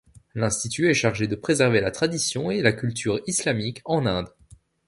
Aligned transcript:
L'institut 0.33 0.89
est 0.89 0.95
chargé 0.95 1.27
de 1.27 1.35
préserver 1.35 1.79
la 1.79 1.91
tradition 1.91 2.49
et 2.49 2.63
la 2.63 2.73
culture 2.73 3.21
islamique 3.27 3.83
en 3.85 4.07
Inde. 4.07 4.33